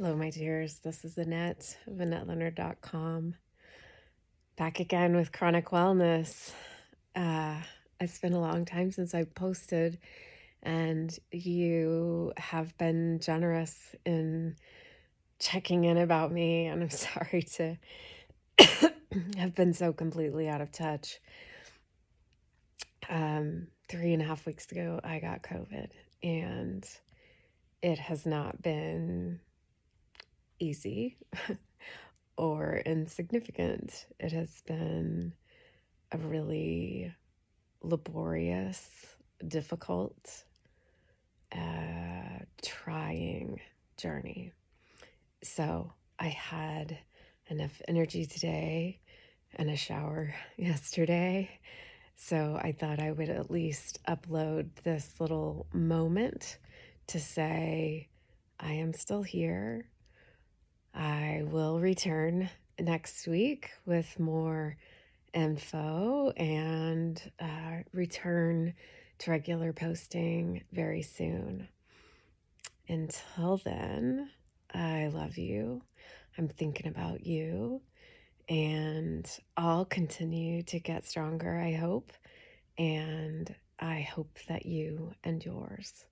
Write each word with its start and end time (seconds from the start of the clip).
Hello, 0.00 0.14
my 0.14 0.30
dears. 0.30 0.78
This 0.78 1.04
is 1.04 1.18
Annette 1.18 1.76
of 1.88 1.94
AnnetteLeonard.com. 1.94 3.34
Back 4.56 4.78
again 4.78 5.16
with 5.16 5.32
Chronic 5.32 5.70
Wellness. 5.70 6.52
Uh, 7.16 7.56
it's 7.98 8.20
been 8.20 8.32
a 8.32 8.40
long 8.40 8.64
time 8.64 8.92
since 8.92 9.12
I 9.12 9.24
posted, 9.24 9.98
and 10.62 11.18
you 11.32 12.32
have 12.36 12.78
been 12.78 13.18
generous 13.18 13.96
in 14.06 14.54
checking 15.40 15.82
in 15.82 15.96
about 15.96 16.30
me. 16.30 16.66
And 16.66 16.80
I'm 16.80 16.90
sorry 16.90 17.42
to 17.56 17.76
have 19.36 19.56
been 19.56 19.72
so 19.72 19.92
completely 19.92 20.48
out 20.48 20.60
of 20.60 20.70
touch. 20.70 21.18
Um, 23.08 23.66
three 23.88 24.12
and 24.12 24.22
a 24.22 24.26
half 24.26 24.46
weeks 24.46 24.70
ago, 24.70 25.00
I 25.02 25.18
got 25.18 25.42
COVID, 25.42 25.90
and 26.22 26.88
it 27.82 27.98
has 27.98 28.24
not 28.26 28.62
been 28.62 29.40
easy 30.58 31.16
or 32.36 32.80
insignificant. 32.84 34.06
It 34.18 34.32
has 34.32 34.62
been 34.66 35.32
a 36.12 36.18
really 36.18 37.14
laborious, 37.82 38.88
difficult, 39.46 40.44
uh, 41.52 42.44
trying 42.62 43.60
journey. 43.96 44.52
So 45.42 45.92
I 46.18 46.28
had 46.28 46.98
enough 47.48 47.80
energy 47.86 48.26
today 48.26 49.00
and 49.54 49.70
a 49.70 49.76
shower 49.76 50.34
yesterday. 50.56 51.50
So 52.16 52.58
I 52.60 52.72
thought 52.72 53.00
I 53.00 53.12
would 53.12 53.28
at 53.28 53.50
least 53.50 54.00
upload 54.08 54.70
this 54.82 55.14
little 55.20 55.66
moment 55.72 56.58
to 57.08 57.20
say, 57.20 58.08
I 58.58 58.72
am 58.72 58.92
still 58.92 59.22
here. 59.22 59.86
I 60.94 61.42
will 61.44 61.80
return 61.80 62.50
next 62.78 63.26
week 63.26 63.70
with 63.86 64.18
more 64.18 64.76
info 65.32 66.30
and 66.36 67.20
uh, 67.40 67.82
return 67.92 68.74
to 69.18 69.30
regular 69.30 69.72
posting 69.72 70.64
very 70.72 71.02
soon. 71.02 71.68
Until 72.88 73.58
then, 73.58 74.30
I 74.72 75.08
love 75.08 75.36
you. 75.36 75.82
I'm 76.36 76.48
thinking 76.48 76.86
about 76.86 77.26
you. 77.26 77.82
And 78.48 79.28
I'll 79.56 79.84
continue 79.84 80.62
to 80.64 80.78
get 80.78 81.04
stronger, 81.04 81.58
I 81.58 81.72
hope. 81.72 82.12
And 82.78 83.54
I 83.78 84.00
hope 84.00 84.38
that 84.48 84.64
you 84.64 85.12
and 85.22 85.44
yours. 85.44 86.04